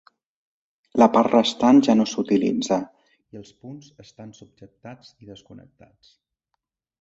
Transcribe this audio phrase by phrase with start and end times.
[1.01, 2.79] La part restant ja no s'utilitza,
[3.35, 6.11] i els punts estan subjectats i desconnectats.